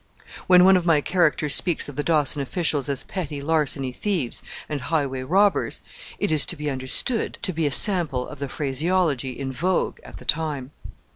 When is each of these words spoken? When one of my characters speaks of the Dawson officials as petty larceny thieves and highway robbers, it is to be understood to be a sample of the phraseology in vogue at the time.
When 0.47 0.65
one 0.65 0.77
of 0.77 0.85
my 0.87 0.99
characters 0.99 1.53
speaks 1.53 1.87
of 1.87 1.95
the 1.95 2.01
Dawson 2.01 2.41
officials 2.41 2.89
as 2.89 3.03
petty 3.03 3.39
larceny 3.39 3.91
thieves 3.91 4.41
and 4.67 4.81
highway 4.81 5.21
robbers, 5.21 5.79
it 6.17 6.31
is 6.31 6.43
to 6.47 6.55
be 6.55 6.71
understood 6.71 7.37
to 7.43 7.53
be 7.53 7.67
a 7.67 7.71
sample 7.71 8.27
of 8.27 8.39
the 8.39 8.49
phraseology 8.49 9.37
in 9.37 9.51
vogue 9.51 9.99
at 10.03 10.17
the 10.17 10.25
time. 10.25 10.71